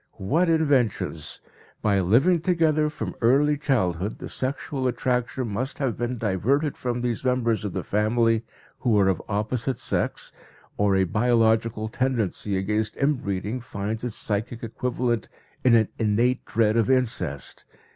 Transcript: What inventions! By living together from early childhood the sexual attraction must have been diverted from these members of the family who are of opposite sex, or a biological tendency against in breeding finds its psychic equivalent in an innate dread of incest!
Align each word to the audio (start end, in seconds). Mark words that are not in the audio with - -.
What 0.17 0.49
inventions! 0.49 1.41
By 1.83 1.99
living 1.99 2.41
together 2.41 2.89
from 2.89 3.13
early 3.21 3.55
childhood 3.55 4.17
the 4.17 4.29
sexual 4.29 4.87
attraction 4.87 5.47
must 5.49 5.77
have 5.77 5.95
been 5.95 6.17
diverted 6.17 6.75
from 6.75 7.01
these 7.01 7.23
members 7.23 7.63
of 7.63 7.73
the 7.73 7.83
family 7.83 8.43
who 8.79 8.97
are 8.97 9.07
of 9.09 9.21
opposite 9.29 9.77
sex, 9.77 10.31
or 10.75 10.95
a 10.95 11.03
biological 11.03 11.87
tendency 11.87 12.57
against 12.57 12.95
in 12.95 13.13
breeding 13.21 13.59
finds 13.61 14.03
its 14.03 14.15
psychic 14.15 14.63
equivalent 14.63 15.29
in 15.63 15.75
an 15.75 15.89
innate 15.99 16.45
dread 16.45 16.77
of 16.77 16.89
incest! 16.89 17.65